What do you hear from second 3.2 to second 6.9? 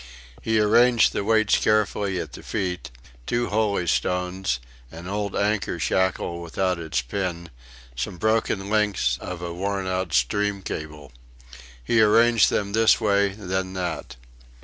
two holystones, an old anchor shackle without